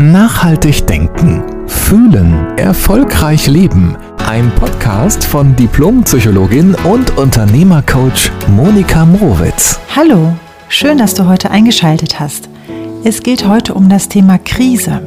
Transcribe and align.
Nachhaltig 0.00 0.86
denken, 0.86 1.42
fühlen, 1.66 2.56
erfolgreich 2.56 3.48
leben. 3.48 3.96
Ein 4.28 4.48
Podcast 4.54 5.24
von 5.24 5.56
Diplompsychologin 5.56 6.76
und 6.84 7.18
Unternehmercoach 7.18 8.30
Monika 8.46 9.04
Mrowitz. 9.04 9.80
Hallo, 9.96 10.34
schön, 10.68 10.98
dass 10.98 11.14
du 11.14 11.26
heute 11.26 11.50
eingeschaltet 11.50 12.20
hast. 12.20 12.48
Es 13.02 13.24
geht 13.24 13.48
heute 13.48 13.74
um 13.74 13.88
das 13.88 14.08
Thema 14.08 14.38
Krise. 14.38 15.02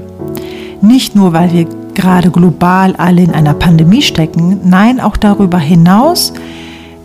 Nicht 0.81 1.15
nur, 1.15 1.31
weil 1.31 1.53
wir 1.53 1.67
gerade 1.93 2.29
global 2.29 2.93
alle 2.97 3.23
in 3.23 3.31
einer 3.31 3.53
Pandemie 3.53 4.01
stecken, 4.01 4.59
nein, 4.65 4.99
auch 4.99 5.15
darüber 5.15 5.57
hinaus 5.57 6.33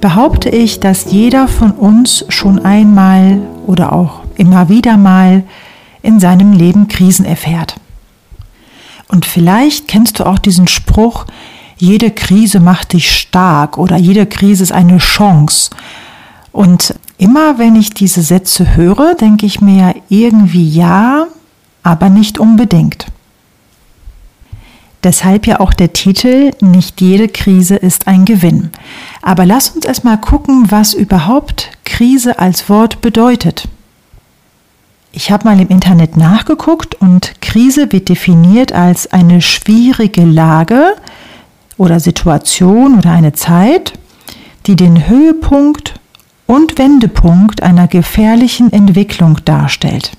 behaupte 0.01 0.49
ich, 0.49 0.81
dass 0.81 1.13
jeder 1.13 1.47
von 1.47 1.71
uns 1.71 2.25
schon 2.31 2.65
einmal 2.65 3.39
oder 3.65 3.93
auch 3.93 4.23
immer 4.35 4.69
wieder 4.69 4.97
mal 4.97 5.45
in 6.07 6.21
seinem 6.21 6.53
Leben 6.53 6.87
Krisen 6.87 7.27
erfährt. 7.27 7.77
Und 9.09 9.27
vielleicht 9.27 9.89
kennst 9.89 10.21
du 10.21 10.27
auch 10.27 10.39
diesen 10.39 10.69
Spruch, 10.69 11.27
jede 11.77 12.11
Krise 12.11 12.61
macht 12.61 12.93
dich 12.93 13.11
stark 13.11 13.77
oder 13.77 13.97
jede 13.97 14.25
Krise 14.25 14.63
ist 14.63 14.73
eine 14.73 14.99
Chance. 14.99 15.71
Und 16.53 16.95
immer 17.19 17.59
wenn 17.59 17.77
ich 17.77 17.91
diese 17.91 18.23
Sätze 18.23 18.77
höre, 18.77 19.15
denke 19.15 19.47
ich 19.47 19.61
mir 19.61 19.95
irgendwie 20.09 20.69
ja, 20.69 21.27
aber 21.83 22.09
nicht 22.09 22.39
unbedingt. 22.39 23.07
Deshalb 25.05 25.47
ja 25.47 25.61
auch 25.61 25.73
der 25.75 25.93
Titel 25.93 26.53
Nicht 26.61 27.01
jede 27.01 27.29
Krise 27.29 27.77
ist 27.77 28.09
ein 28.09 28.25
Gewinn. 28.25 28.71
Aber 29.23 29.45
lass 29.45 29.71
uns 29.71 29.85
erstmal 29.85 30.21
gucken, 30.21 30.71
was 30.71 30.95
überhaupt 30.95 31.71
Krise 31.85 32.39
als 32.39 32.69
Wort 32.69 33.01
bedeutet. 33.03 33.69
Ich 35.17 35.31
habe 35.31 35.49
mal 35.49 35.59
im 35.59 35.69
Internet 35.69 36.19
nachgeguckt 36.19 36.95
und 36.97 37.41
Krise 37.41 37.91
wird 37.91 38.11
definiert 38.11 38.75
als 38.75 39.11
eine 39.15 39.41
schwierige 39.41 40.27
Lage 40.27 40.95
oder 41.79 42.01
Situation 42.01 42.99
oder 42.99 43.13
eine 43.13 43.33
Zeit, 43.33 43.95
die 44.67 44.77
den 44.77 45.09
Höhepunkt 45.09 45.95
und 46.47 46.77
Wendepunkt 46.77 47.63
einer 47.63 47.89
gefährlichen 47.89 48.71
Entwicklung 48.71 49.43
darstellt. 49.47 50.13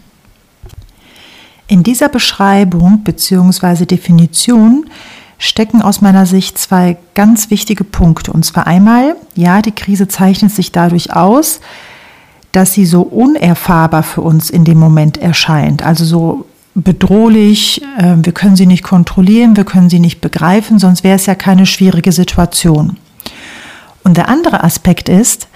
In 1.67 1.83
dieser 1.83 2.09
Beschreibung 2.09 3.03
bzw. 3.03 3.85
Definition 3.85 4.89
stecken 5.37 5.83
aus 5.83 6.01
meiner 6.01 6.25
Sicht 6.25 6.57
zwei 6.57 6.97
ganz 7.13 7.51
wichtige 7.51 7.83
Punkte. 7.83 8.33
Und 8.33 8.45
zwar 8.45 8.65
einmal, 8.65 9.15
ja, 9.35 9.61
die 9.61 9.73
Krise 9.73 10.07
zeichnet 10.07 10.53
sich 10.53 10.71
dadurch 10.71 11.13
aus, 11.13 11.59
dass 12.57 12.73
sie 12.73 12.87
so 12.87 13.03
unerfahrbar 13.03 14.01
für 14.01 14.21
uns 14.21 14.49
in 14.49 14.63
dem 14.63 14.79
Moment 14.79 15.19
erscheint. 15.19 15.83
Also 15.83 16.05
so 16.05 16.45
bedrohlich, 16.73 17.83
äh, 17.99 18.15
wir 18.17 18.33
können 18.33 18.55
sie 18.55 18.65
nicht 18.65 18.81
kontrollieren, 18.81 19.55
wir 19.55 19.63
können 19.63 19.91
sie 19.91 19.99
nicht 19.99 20.21
begreifen, 20.21 20.79
sonst 20.79 21.03
wäre 21.03 21.17
es 21.17 21.27
ja 21.27 21.35
keine 21.35 21.67
schwierige 21.67 22.11
Situation. 22.11 22.97
Und 24.03 24.17
der 24.17 24.27
andere 24.27 24.63
Aspekt 24.63 25.07
ist, 25.07 25.47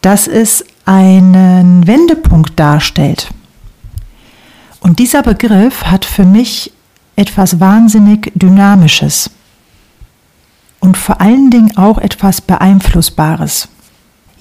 dass 0.00 0.26
es 0.26 0.64
einen 0.84 1.86
Wendepunkt 1.86 2.58
darstellt. 2.58 3.28
Und 4.80 4.98
dieser 4.98 5.22
Begriff 5.22 5.84
hat 5.84 6.04
für 6.04 6.24
mich 6.24 6.72
etwas 7.14 7.60
wahnsinnig 7.60 8.32
Dynamisches 8.34 9.30
und 10.80 10.96
vor 10.96 11.20
allen 11.20 11.50
Dingen 11.50 11.76
auch 11.76 11.98
etwas 11.98 12.40
Beeinflussbares. 12.40 13.68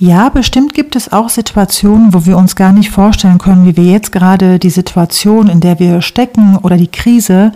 Ja, 0.05 0.27
bestimmt 0.27 0.73
gibt 0.73 0.97
es 0.97 1.13
auch 1.13 1.29
Situationen, 1.29 2.13
wo 2.13 2.25
wir 2.25 2.35
uns 2.35 2.57
gar 2.57 2.73
nicht 2.73 2.89
vorstellen 2.89 3.37
können, 3.37 3.65
wie 3.65 3.77
wir 3.77 3.89
jetzt 3.89 4.11
gerade 4.11 4.59
die 4.59 4.69
Situation, 4.69 5.47
in 5.47 5.61
der 5.61 5.79
wir 5.79 6.01
stecken 6.01 6.57
oder 6.57 6.75
die 6.75 6.91
Krise, 6.91 7.53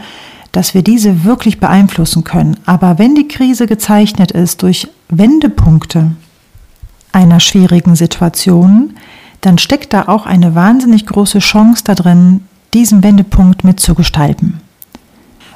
dass 0.54 0.74
wir 0.74 0.82
diese 0.82 1.26
wirklich 1.26 1.60
beeinflussen 1.60 2.24
können. 2.24 2.56
Aber 2.66 3.00
wenn 3.00 3.16
die 3.16 3.28
Krise 3.28 3.68
gezeichnet 3.68 4.32
ist 4.32 4.64
durch 4.64 4.88
Wendepunkte 5.10 6.12
einer 7.12 7.42
schwierigen 7.42 7.98
Situation, 7.98 8.96
dann 9.42 9.58
steckt 9.58 9.92
da 9.92 10.08
auch 10.08 10.26
eine 10.26 10.56
wahnsinnig 10.56 11.06
große 11.06 11.40
Chance 11.40 11.84
da 11.84 11.96
drin, 11.96 12.46
diesen 12.74 13.04
Wendepunkt 13.04 13.66
mitzugestalten. 13.66 14.62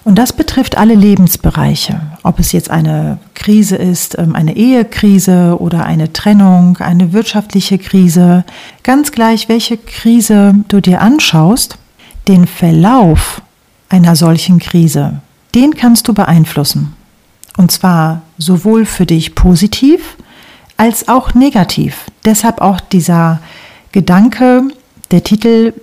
Und 0.04 0.16
das 0.18 0.34
betrifft 0.34 0.78
alle 0.78 0.96
Lebensbereiche, 0.96 2.02
ob 2.24 2.40
es 2.40 2.52
jetzt 2.54 2.72
eine 2.72 3.20
Krise 3.36 3.76
ist, 3.76 4.18
ähm, 4.18 4.36
eine 4.36 4.56
Ehekrise 4.56 5.58
oder 5.60 5.86
eine 5.86 6.12
Trennung, 6.12 6.78
eine 6.78 7.14
wirtschaftliche 7.14 7.78
Krise. 7.78 8.44
Ganz 8.84 9.12
gleich, 9.12 9.48
welche 9.48 9.78
Krise 9.78 10.56
du 10.70 10.82
dir 10.82 11.02
anschaust, 11.02 11.78
den 12.28 12.48
Verlauf 12.48 13.42
einer 13.90 14.16
solchen 14.16 14.60
Krise, 14.60 15.22
den 15.54 15.76
kannst 15.76 16.08
du 16.08 16.14
beeinflussen. 16.14 16.96
Und 17.58 17.72
zwar 17.72 18.22
sowohl 18.38 18.86
für 18.86 19.06
dich 19.06 19.36
positiv 19.36 20.18
als 20.78 21.10
auch 21.10 21.36
negativ. 21.36 22.06
Deshalb 22.26 22.62
auch 22.62 22.80
dieser 22.80 23.40
Gedanke, 23.92 24.64
der 25.12 25.24
Titel 25.24 25.74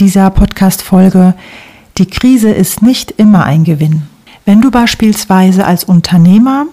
dieser 0.00 0.30
Podcast-Folge, 0.30 1.34
die 1.98 2.06
Krise 2.06 2.50
ist 2.50 2.82
nicht 2.82 3.10
immer 3.12 3.44
ein 3.44 3.64
Gewinn. 3.64 4.02
Wenn 4.44 4.60
du 4.60 4.70
beispielsweise 4.70 5.64
als 5.64 5.84
Unternehmer 5.84 6.66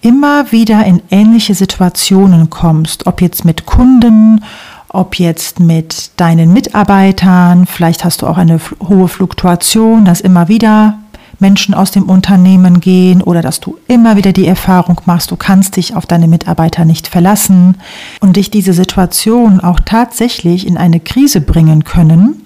immer 0.00 0.52
wieder 0.52 0.84
in 0.84 1.02
ähnliche 1.10 1.54
Situationen 1.54 2.50
kommst, 2.50 3.06
ob 3.06 3.20
jetzt 3.20 3.44
mit 3.44 3.66
Kunden, 3.66 4.44
ob 4.88 5.16
jetzt 5.16 5.60
mit 5.60 6.12
deinen 6.16 6.52
Mitarbeitern, 6.52 7.66
vielleicht 7.66 8.04
hast 8.04 8.22
du 8.22 8.26
auch 8.26 8.38
eine 8.38 8.60
hohe 8.80 9.08
Fluktuation, 9.08 10.04
dass 10.04 10.20
immer 10.20 10.48
wieder 10.48 10.98
Menschen 11.40 11.74
aus 11.74 11.90
dem 11.90 12.04
Unternehmen 12.04 12.80
gehen 12.80 13.22
oder 13.22 13.42
dass 13.42 13.60
du 13.60 13.78
immer 13.86 14.16
wieder 14.16 14.32
die 14.32 14.46
Erfahrung 14.46 15.00
machst, 15.04 15.30
du 15.30 15.36
kannst 15.36 15.76
dich 15.76 15.94
auf 15.94 16.06
deine 16.06 16.26
Mitarbeiter 16.26 16.84
nicht 16.84 17.06
verlassen 17.06 17.76
und 18.20 18.36
dich 18.36 18.50
diese 18.50 18.72
Situation 18.72 19.60
auch 19.60 19.78
tatsächlich 19.84 20.66
in 20.66 20.76
eine 20.76 21.00
Krise 21.00 21.40
bringen 21.40 21.84
können, 21.84 22.42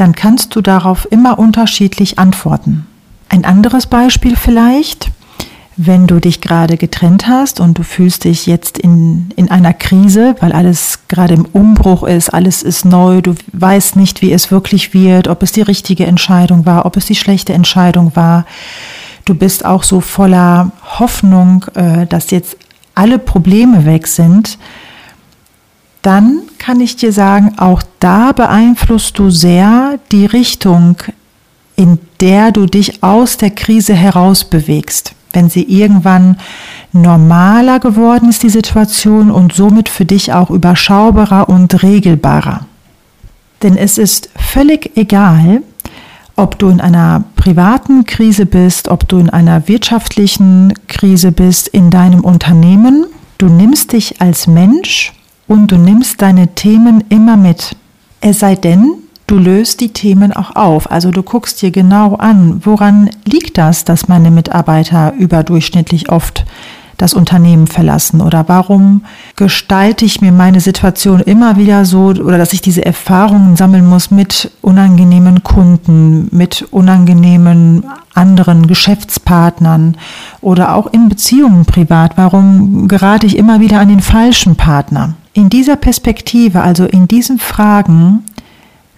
dann 0.00 0.14
kannst 0.14 0.56
du 0.56 0.62
darauf 0.62 1.06
immer 1.10 1.38
unterschiedlich 1.38 2.18
antworten. 2.18 2.86
Ein 3.28 3.44
anderes 3.44 3.86
Beispiel 3.86 4.34
vielleicht, 4.34 5.10
wenn 5.76 6.06
du 6.06 6.20
dich 6.20 6.40
gerade 6.40 6.78
getrennt 6.78 7.28
hast 7.28 7.60
und 7.60 7.76
du 7.76 7.82
fühlst 7.82 8.24
dich 8.24 8.46
jetzt 8.46 8.78
in, 8.78 9.28
in 9.36 9.50
einer 9.50 9.74
Krise, 9.74 10.36
weil 10.40 10.52
alles 10.52 11.00
gerade 11.08 11.34
im 11.34 11.44
Umbruch 11.44 12.02
ist, 12.02 12.30
alles 12.30 12.62
ist 12.62 12.86
neu, 12.86 13.20
du 13.20 13.34
weißt 13.52 13.96
nicht, 13.96 14.22
wie 14.22 14.32
es 14.32 14.50
wirklich 14.50 14.94
wird, 14.94 15.28
ob 15.28 15.42
es 15.42 15.52
die 15.52 15.60
richtige 15.60 16.06
Entscheidung 16.06 16.64
war, 16.64 16.86
ob 16.86 16.96
es 16.96 17.04
die 17.04 17.14
schlechte 17.14 17.52
Entscheidung 17.52 18.16
war. 18.16 18.46
Du 19.26 19.34
bist 19.34 19.66
auch 19.66 19.82
so 19.82 20.00
voller 20.00 20.72
Hoffnung, 20.98 21.66
äh, 21.74 22.06
dass 22.06 22.30
jetzt 22.30 22.56
alle 22.94 23.18
Probleme 23.18 23.84
weg 23.84 24.06
sind 24.06 24.58
dann 26.02 26.40
kann 26.60 26.80
ich 26.80 26.94
dir 26.94 27.12
sagen, 27.12 27.54
auch 27.58 27.82
da 27.98 28.30
beeinflusst 28.32 29.18
du 29.18 29.30
sehr 29.30 29.98
die 30.12 30.26
Richtung, 30.26 30.98
in 31.74 31.98
der 32.20 32.52
du 32.52 32.66
dich 32.66 33.02
aus 33.02 33.38
der 33.38 33.50
Krise 33.50 33.94
heraus 33.94 34.44
bewegst. 34.44 35.14
Wenn 35.32 35.48
sie 35.48 35.62
irgendwann 35.62 36.36
normaler 36.92 37.80
geworden 37.80 38.28
ist, 38.28 38.42
die 38.42 38.50
Situation, 38.50 39.30
und 39.30 39.54
somit 39.54 39.88
für 39.88 40.04
dich 40.04 40.32
auch 40.32 40.50
überschaubarer 40.50 41.48
und 41.48 41.82
regelbarer. 41.82 42.66
Denn 43.62 43.76
es 43.76 43.96
ist 43.96 44.28
völlig 44.36 44.96
egal, 44.96 45.62
ob 46.36 46.58
du 46.58 46.68
in 46.68 46.80
einer 46.80 47.24
privaten 47.36 48.04
Krise 48.04 48.44
bist, 48.44 48.88
ob 48.88 49.08
du 49.08 49.18
in 49.18 49.30
einer 49.30 49.66
wirtschaftlichen 49.66 50.74
Krise 50.88 51.32
bist, 51.32 51.68
in 51.68 51.90
deinem 51.90 52.20
Unternehmen. 52.20 53.06
Du 53.38 53.46
nimmst 53.46 53.92
dich 53.92 54.20
als 54.20 54.46
Mensch 54.46 55.14
und 55.50 55.72
du 55.72 55.78
nimmst 55.78 56.22
deine 56.22 56.54
Themen 56.54 57.02
immer 57.08 57.36
mit. 57.36 57.74
Es 58.20 58.38
sei 58.38 58.54
denn, 58.54 58.94
du 59.26 59.36
löst 59.36 59.80
die 59.80 59.88
Themen 59.88 60.32
auch 60.32 60.54
auf. 60.54 60.88
Also 60.92 61.10
du 61.10 61.24
guckst 61.24 61.60
dir 61.60 61.72
genau 61.72 62.14
an, 62.14 62.60
woran 62.64 63.10
liegt 63.24 63.58
das, 63.58 63.84
dass 63.84 64.06
meine 64.06 64.30
Mitarbeiter 64.30 65.12
überdurchschnittlich 65.18 66.08
oft 66.08 66.46
das 66.98 67.14
Unternehmen 67.14 67.66
verlassen 67.66 68.20
oder 68.20 68.44
warum 68.46 69.02
gestalte 69.34 70.04
ich 70.04 70.20
mir 70.20 70.30
meine 70.30 70.60
Situation 70.60 71.18
immer 71.18 71.56
wieder 71.56 71.84
so 71.84 72.10
oder 72.10 72.38
dass 72.38 72.52
ich 72.52 72.60
diese 72.60 72.84
Erfahrungen 72.84 73.56
sammeln 73.56 73.86
muss 73.86 74.12
mit 74.12 74.52
unangenehmen 74.60 75.42
Kunden, 75.42 76.28
mit 76.30 76.68
unangenehmen 76.70 77.84
anderen 78.14 78.68
Geschäftspartnern 78.68 79.96
oder 80.42 80.76
auch 80.76 80.86
in 80.92 81.08
Beziehungen 81.08 81.64
privat. 81.64 82.12
Warum 82.16 82.86
gerate 82.86 83.26
ich 83.26 83.36
immer 83.36 83.58
wieder 83.58 83.80
an 83.80 83.88
den 83.88 84.00
falschen 84.00 84.54
Partner? 84.54 85.14
In 85.32 85.48
dieser 85.48 85.76
Perspektive, 85.76 86.62
also 86.62 86.86
in 86.86 87.06
diesen 87.06 87.38
Fragen, 87.38 88.24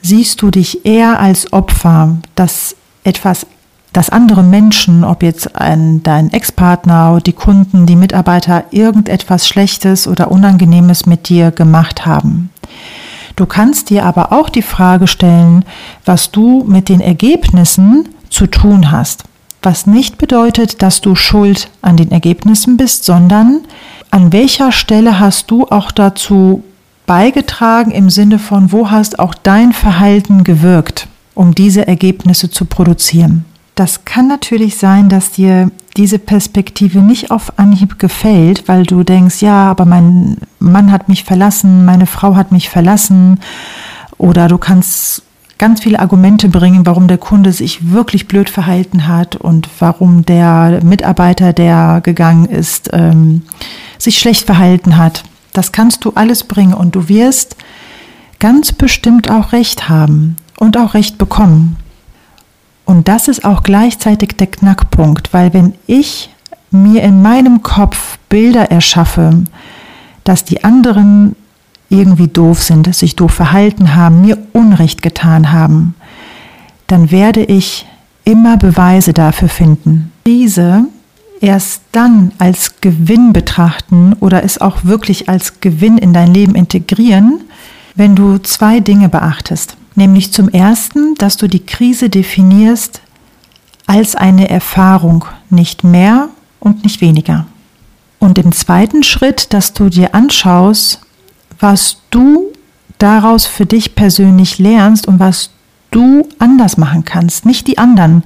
siehst 0.01 0.43
du 0.43 0.51
dich 0.51 0.85
eher 0.85 1.21
als 1.21 1.53
Opfer, 1.53 2.17
dass 2.35 2.75
etwas, 3.05 3.47
dass 3.93 4.09
andere 4.09 4.43
Menschen, 4.43 5.05
ob 5.05 5.23
jetzt 5.23 5.57
ein, 5.57 6.03
dein 6.03 6.33
Ex-Partner, 6.33 7.21
die 7.21 7.35
Kunden, 7.35 7.85
die 7.87 7.97
Mitarbeiter, 7.97 8.65
irgendetwas 8.71 9.47
Schlechtes 9.47 10.09
oder 10.09 10.31
Unangenehmes 10.31 11.05
mit 11.07 11.29
dir 11.29 11.51
gemacht 11.51 12.07
haben. 12.07 12.51
Du 13.37 13.47
kannst 13.47 13.91
dir 13.91 14.05
aber 14.05 14.33
auch 14.33 14.49
die 14.49 14.63
Frage 14.63 15.07
stellen, 15.07 15.65
was 16.05 16.31
du 16.31 16.65
mit 16.67 16.89
den 16.89 17.01
Ergebnissen 17.01 18.09
zu 18.31 18.47
tun 18.47 18.91
hast. 18.91 19.25
Was 19.63 19.87
nicht 19.87 20.19
bedeutet, 20.19 20.83
dass 20.83 21.01
du 21.01 21.15
schuld 21.15 21.71
an 21.83 21.97
den 21.97 22.11
Ergebnissen 22.11 22.77
bist, 22.77 23.05
sondern 23.05 23.61
an 24.11 24.33
welcher 24.33 24.73
Stelle 24.73 25.21
hast 25.21 25.51
du 25.51 25.67
auch 25.69 25.93
dazu 25.93 26.65
beigetragen 27.07 27.91
im 27.93 28.11
Sinne 28.11 28.39
von, 28.39 28.73
wo 28.73 28.91
hast 28.91 29.19
auch 29.19 29.35
dein 29.35 29.73
Verhalten 29.73 30.45
gewirkt, 30.45 31.09
um 31.35 31.55
diese 31.55 31.87
Ergebnisse 31.87 32.51
zu 32.51 32.65
produzieren. 32.65 33.45
Das 33.75 34.05
kann 34.05 34.29
natürlich 34.29 34.77
sein, 34.77 35.09
dass 35.09 35.31
dir 35.31 35.71
diese 35.97 36.19
Perspektive 36.19 36.99
nicht 36.99 37.31
auf 37.31 37.59
Anhieb 37.59 37.99
gefällt, 37.99 38.69
weil 38.69 38.85
du 38.85 39.03
denkst, 39.03 39.41
ja, 39.41 39.71
aber 39.71 39.85
mein 39.85 40.39
Mann 40.59 40.93
hat 40.93 41.09
mich 41.09 41.25
verlassen, 41.25 41.85
meine 41.85 42.07
Frau 42.07 42.35
hat 42.35 42.53
mich 42.53 42.69
verlassen. 42.69 43.41
Oder 44.19 44.49
du 44.49 44.59
kannst 44.59 45.23
ganz 45.63 45.81
viele 45.81 46.01
Argumente 46.01 46.49
bringen, 46.49 46.87
warum 46.87 47.07
der 47.07 47.19
Kunde 47.19 47.53
sich 47.53 47.93
wirklich 47.93 48.27
blöd 48.27 48.51
verhalten 48.51 49.07
hat 49.07 49.37
und 49.37 49.69
warum 49.79 50.27
der 50.27 50.81
Mitarbeiter, 50.83 51.53
der 51.53 52.01
gegangen 52.03 52.47
ist, 52.47 52.91
ähm, 52.93 53.43
sich 53.97 54.19
schlecht 54.19 54.45
verhalten 54.45 54.97
hat. 54.97 55.23
Das 55.53 55.71
kannst 55.71 56.05
du 56.05 56.11
alles 56.17 56.43
bringen 56.43 56.75
und 56.75 56.97
du 56.97 57.09
wirst 57.09 57.55
ganz 58.41 58.73
bestimmt 58.73 59.31
auch 59.31 59.53
recht 59.53 59.89
haben 59.89 60.35
und 60.59 60.77
auch 60.77 60.95
recht 60.95 61.17
bekommen. 61.17 61.77
Und 62.85 63.07
das 63.07 63.29
ist 63.29 63.45
auch 63.45 63.63
gleichzeitig 63.63 64.31
der 64.31 64.49
Knackpunkt, 64.49 65.33
weil 65.33 65.55
wenn 65.55 65.75
ich 65.87 66.31
mir 66.73 67.05
in 67.05 67.23
meinem 67.23 67.63
Kopf 67.63 68.19
Bilder 68.29 68.73
erschaffe, 68.73 69.45
dass 70.25 70.45
die 70.45 70.65
anderen 70.65 71.37
irgendwie 71.93 72.29
doof 72.29 72.63
sind, 72.63 72.93
sich 72.95 73.15
doof 73.15 73.33
verhalten 73.33 73.95
haben, 73.95 74.23
mir 74.23 74.39
Unrecht 74.53 75.03
getan 75.03 75.53
haben, 75.53 75.95
dann 76.87 77.11
werde 77.11 77.45
ich 77.45 77.87
immer 78.25 78.57
Beweise 78.57 79.13
dafür 79.13 79.49
finden. 79.49 80.11
Diese 80.27 80.85
erst 81.41 81.83
dann 81.93 82.33
als 82.39 82.81
Gewinn 82.81 83.33
betrachten 83.33 84.15
oder 84.21 84.45
es 84.45 84.59
auch 84.59 84.85
wirklich 84.85 85.29
als 85.29 85.61
Gewinn 85.61 85.99
in 85.99 86.13
dein 86.13 86.33
Leben 86.33 86.55
integrieren, 86.55 87.41
wenn 87.95 88.15
du 88.15 88.39
zwei 88.39 88.81
Dinge 88.81 89.09
beachtest. 89.09 89.77
Nämlich 89.95 90.33
zum 90.33 90.49
Ersten, 90.49 91.15
dass 91.17 91.37
du 91.37 91.49
die 91.49 91.67
Krise 91.67 92.09
definierst 92.09 93.03
als 93.87 94.15
eine 94.15 94.49
Erfahrung, 94.49 95.25
nicht 95.51 95.85
mehr 95.85 96.29
und 96.61 96.85
nicht 96.85 97.01
weniger. 97.01 97.47
Und 98.19 98.39
im 98.39 98.53
zweiten 98.53 99.03
Schritt, 99.03 99.53
dass 99.53 99.75
du 99.75 99.89
dir 99.89 100.15
anschaust, 100.15 101.01
was 101.63 101.99
du 102.11 102.53
daraus 102.99 103.47
für 103.47 103.67
dich 103.67 103.95
persönlich 103.95 104.59
lernst 104.59 105.07
und 105.07 105.19
was 105.19 105.51
du 105.91 106.29
anders 106.39 106.77
machen 106.77 107.05
kannst. 107.05 107.47
Nicht 107.47 107.67
die 107.69 107.79
anderen, 107.79 108.25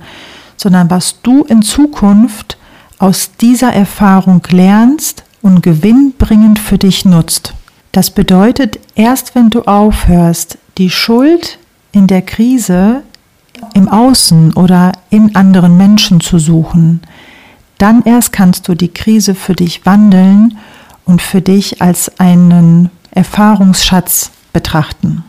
sondern 0.56 0.90
was 0.90 1.20
du 1.22 1.44
in 1.44 1.62
Zukunft 1.62 2.56
aus 2.98 3.30
dieser 3.40 3.72
Erfahrung 3.72 4.42
lernst 4.50 5.24
und 5.42 5.62
gewinnbringend 5.62 6.58
für 6.58 6.78
dich 6.78 7.04
nutzt. 7.04 7.52
Das 7.92 8.10
bedeutet, 8.10 8.78
erst 8.94 9.34
wenn 9.34 9.50
du 9.50 9.62
aufhörst, 9.62 10.58
die 10.78 10.90
Schuld 10.90 11.58
in 11.92 12.06
der 12.06 12.22
Krise 12.22 13.02
im 13.74 13.88
Außen 13.88 14.54
oder 14.54 14.92
in 15.10 15.34
anderen 15.34 15.76
Menschen 15.76 16.20
zu 16.20 16.38
suchen, 16.38 17.00
dann 17.78 18.02
erst 18.04 18.32
kannst 18.32 18.68
du 18.68 18.74
die 18.74 18.92
Krise 18.92 19.34
für 19.34 19.54
dich 19.54 19.84
wandeln 19.84 20.58
und 21.04 21.22
für 21.22 21.40
dich 21.40 21.80
als 21.80 22.18
einen 22.18 22.90
Erfahrungsschatz 23.16 24.30
betrachten. 24.52 25.24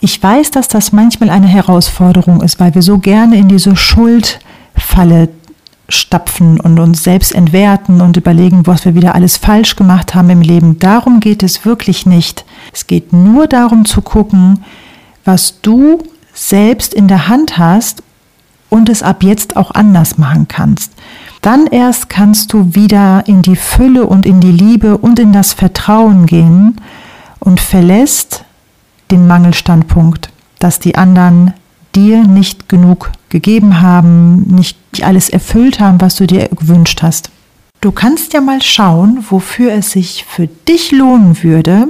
Ich 0.00 0.22
weiß, 0.22 0.50
dass 0.50 0.68
das 0.68 0.92
manchmal 0.92 1.30
eine 1.30 1.46
Herausforderung 1.46 2.40
ist, 2.42 2.58
weil 2.58 2.74
wir 2.74 2.82
so 2.82 2.98
gerne 2.98 3.36
in 3.36 3.48
diese 3.48 3.76
Schuldfalle 3.76 5.28
stapfen 5.88 6.60
und 6.60 6.78
uns 6.78 7.02
selbst 7.02 7.34
entwerten 7.34 8.00
und 8.00 8.16
überlegen, 8.16 8.66
was 8.66 8.84
wir 8.84 8.94
wieder 8.94 9.14
alles 9.14 9.36
falsch 9.36 9.76
gemacht 9.76 10.14
haben 10.14 10.30
im 10.30 10.40
Leben. 10.40 10.78
Darum 10.78 11.20
geht 11.20 11.42
es 11.42 11.64
wirklich 11.64 12.06
nicht. 12.06 12.44
Es 12.72 12.86
geht 12.86 13.12
nur 13.12 13.46
darum 13.46 13.84
zu 13.84 14.00
gucken, 14.00 14.64
was 15.24 15.60
du 15.60 15.98
selbst 16.32 16.94
in 16.94 17.08
der 17.08 17.28
Hand 17.28 17.58
hast 17.58 18.02
und 18.70 18.88
es 18.88 19.02
ab 19.02 19.22
jetzt 19.22 19.56
auch 19.56 19.72
anders 19.72 20.16
machen 20.16 20.48
kannst. 20.48 20.92
Dann 21.40 21.66
erst 21.66 22.08
kannst 22.08 22.52
du 22.52 22.74
wieder 22.74 23.24
in 23.26 23.42
die 23.42 23.56
Fülle 23.56 24.06
und 24.06 24.26
in 24.26 24.40
die 24.40 24.52
Liebe 24.52 24.98
und 24.98 25.18
in 25.18 25.32
das 25.32 25.54
Vertrauen 25.54 26.26
gehen 26.26 26.76
und 27.38 27.60
verlässt 27.60 28.44
den 29.10 29.26
Mangelstandpunkt, 29.26 30.30
dass 30.58 30.78
die 30.78 30.96
anderen 30.96 31.54
dir 31.94 32.24
nicht 32.24 32.68
genug 32.68 33.10
gegeben 33.30 33.80
haben, 33.80 34.42
nicht 34.42 34.76
alles 35.02 35.28
erfüllt 35.30 35.80
haben, 35.80 36.00
was 36.00 36.16
du 36.16 36.26
dir 36.26 36.48
gewünscht 36.48 37.02
hast. 37.02 37.30
Du 37.80 37.90
kannst 37.90 38.34
ja 38.34 38.42
mal 38.42 38.60
schauen, 38.60 39.24
wofür 39.30 39.72
es 39.72 39.92
sich 39.92 40.26
für 40.28 40.46
dich 40.46 40.92
lohnen 40.92 41.42
würde, 41.42 41.88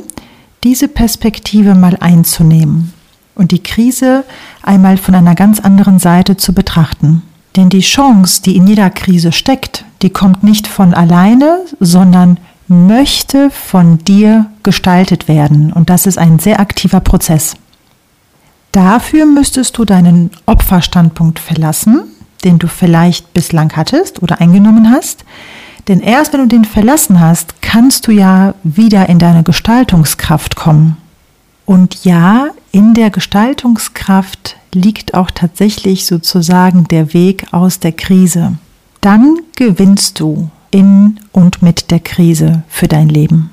diese 0.62 0.86
Perspektive 0.86 1.74
mal 1.74 1.96
einzunehmen 1.98 2.92
und 3.34 3.50
die 3.50 3.62
Krise 3.62 4.24
einmal 4.62 4.98
von 4.98 5.14
einer 5.16 5.34
ganz 5.34 5.58
anderen 5.58 5.98
Seite 5.98 6.36
zu 6.36 6.52
betrachten. 6.52 7.22
Denn 7.56 7.68
die 7.68 7.80
Chance, 7.80 8.42
die 8.42 8.56
in 8.56 8.66
jeder 8.66 8.90
Krise 8.90 9.32
steckt, 9.32 9.84
die 10.02 10.10
kommt 10.10 10.42
nicht 10.42 10.66
von 10.66 10.94
alleine, 10.94 11.60
sondern 11.80 12.38
möchte 12.68 13.50
von 13.50 13.98
dir 13.98 14.46
gestaltet 14.62 15.26
werden. 15.26 15.72
Und 15.72 15.90
das 15.90 16.06
ist 16.06 16.18
ein 16.18 16.38
sehr 16.38 16.60
aktiver 16.60 17.00
Prozess. 17.00 17.54
Dafür 18.72 19.26
müsstest 19.26 19.76
du 19.76 19.84
deinen 19.84 20.30
Opferstandpunkt 20.46 21.40
verlassen, 21.40 22.04
den 22.44 22.60
du 22.60 22.68
vielleicht 22.68 23.34
bislang 23.34 23.74
hattest 23.74 24.22
oder 24.22 24.40
eingenommen 24.40 24.90
hast. 24.90 25.24
Denn 25.88 26.00
erst 26.00 26.32
wenn 26.32 26.42
du 26.42 26.46
den 26.46 26.64
verlassen 26.64 27.18
hast, 27.18 27.62
kannst 27.62 28.06
du 28.06 28.12
ja 28.12 28.54
wieder 28.62 29.08
in 29.08 29.18
deine 29.18 29.42
Gestaltungskraft 29.42 30.54
kommen. 30.54 30.96
Und 31.66 32.04
ja, 32.04 32.46
in 32.72 32.94
der 32.94 33.10
Gestaltungskraft 33.10 34.56
liegt 34.72 35.14
auch 35.14 35.30
tatsächlich 35.30 36.06
sozusagen 36.06 36.84
der 36.84 37.12
Weg 37.12 37.46
aus 37.52 37.80
der 37.80 37.92
Krise. 37.92 38.58
Dann 39.00 39.38
gewinnst 39.56 40.20
du 40.20 40.50
in 40.70 41.18
und 41.32 41.62
mit 41.62 41.90
der 41.90 42.00
Krise 42.00 42.62
für 42.68 42.86
dein 42.86 43.08
Leben. 43.08 43.50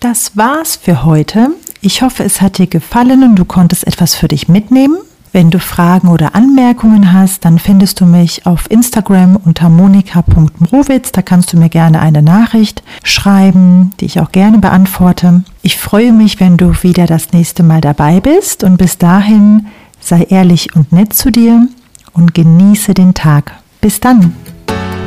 Das 0.00 0.36
war's 0.36 0.76
für 0.76 1.04
heute. 1.04 1.50
Ich 1.80 2.02
hoffe, 2.02 2.22
es 2.22 2.40
hat 2.40 2.58
dir 2.58 2.66
gefallen 2.66 3.22
und 3.24 3.36
du 3.36 3.44
konntest 3.44 3.86
etwas 3.86 4.14
für 4.14 4.28
dich 4.28 4.48
mitnehmen. 4.48 4.98
Wenn 5.34 5.50
du 5.50 5.58
Fragen 5.58 6.06
oder 6.06 6.36
Anmerkungen 6.36 7.12
hast, 7.12 7.44
dann 7.44 7.58
findest 7.58 8.00
du 8.00 8.06
mich 8.06 8.46
auf 8.46 8.70
Instagram 8.70 9.34
unter 9.34 9.68
monika.mrowitz. 9.68 11.10
Da 11.10 11.22
kannst 11.22 11.52
du 11.52 11.56
mir 11.56 11.68
gerne 11.68 12.00
eine 12.00 12.22
Nachricht 12.22 12.84
schreiben, 13.02 13.90
die 13.98 14.04
ich 14.04 14.20
auch 14.20 14.30
gerne 14.30 14.58
beantworte. 14.58 15.42
Ich 15.60 15.76
freue 15.76 16.12
mich, 16.12 16.38
wenn 16.38 16.56
du 16.56 16.72
wieder 16.84 17.06
das 17.06 17.32
nächste 17.32 17.64
Mal 17.64 17.80
dabei 17.80 18.20
bist 18.20 18.62
und 18.62 18.76
bis 18.76 18.96
dahin 18.96 19.66
sei 19.98 20.22
ehrlich 20.30 20.76
und 20.76 20.92
nett 20.92 21.14
zu 21.14 21.32
dir 21.32 21.66
und 22.12 22.32
genieße 22.32 22.94
den 22.94 23.12
Tag. 23.12 23.54
Bis 23.80 23.98
dann. 23.98 24.36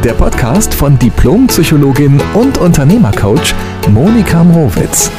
Der 0.03 0.11
Podcast 0.11 0.73
von 0.73 0.99
Diplompsychologin 0.99 2.21
und 2.33 2.57
Unternehmercoach 2.57 3.55
Monika 3.93 4.43
Mrowitz. 4.43 5.09